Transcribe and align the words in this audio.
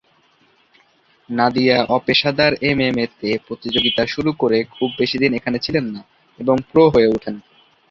নাদিয়া 1.29 1.77
অপেশাদার 1.97 2.51
এমএমএ-তে 2.69 3.29
প্রতিযোগিতা 3.47 4.03
শুরু 4.07 4.31
করে 4.33 4.57
খুব 4.75 4.89
বেশিদিন 4.99 5.31
এখানে 5.33 5.57
ছিলেন 5.65 5.85
না 5.93 6.01
এবং 6.39 6.55
প্রো 6.69 6.83
হয়ে 6.93 7.11
উঠেন। 7.15 7.35